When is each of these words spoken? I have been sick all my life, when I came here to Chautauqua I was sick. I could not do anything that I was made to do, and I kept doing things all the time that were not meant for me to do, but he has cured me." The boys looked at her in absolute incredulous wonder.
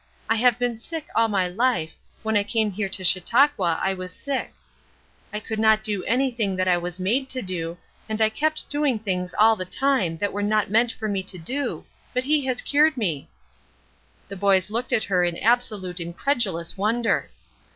I 0.27 0.35
have 0.37 0.57
been 0.57 0.79
sick 0.79 1.05
all 1.15 1.27
my 1.27 1.47
life, 1.47 1.93
when 2.23 2.35
I 2.35 2.41
came 2.41 2.71
here 2.71 2.89
to 2.89 3.03
Chautauqua 3.03 3.79
I 3.83 3.93
was 3.93 4.11
sick. 4.11 4.51
I 5.31 5.39
could 5.39 5.59
not 5.59 5.83
do 5.83 6.03
anything 6.05 6.55
that 6.55 6.67
I 6.67 6.75
was 6.75 6.97
made 6.99 7.29
to 7.29 7.43
do, 7.43 7.77
and 8.09 8.19
I 8.19 8.29
kept 8.29 8.67
doing 8.67 8.97
things 8.97 9.35
all 9.37 9.55
the 9.55 9.63
time 9.63 10.17
that 10.17 10.33
were 10.33 10.41
not 10.41 10.71
meant 10.71 10.91
for 10.91 11.07
me 11.07 11.21
to 11.21 11.37
do, 11.37 11.85
but 12.15 12.23
he 12.23 12.43
has 12.45 12.63
cured 12.63 12.97
me." 12.97 13.29
The 14.27 14.37
boys 14.37 14.71
looked 14.71 14.91
at 14.91 15.03
her 15.03 15.23
in 15.23 15.37
absolute 15.37 15.99
incredulous 15.99 16.75
wonder. 16.75 17.29